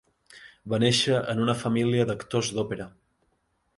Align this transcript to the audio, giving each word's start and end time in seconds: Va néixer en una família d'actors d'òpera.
Va 0.73 0.79
néixer 0.83 1.19
en 1.33 1.43
una 1.45 1.55
família 1.65 2.07
d'actors 2.13 2.51
d'òpera. 2.57 2.93